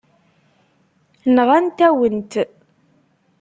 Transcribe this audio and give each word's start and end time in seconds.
Nɣant-awen-t. 1.35 2.33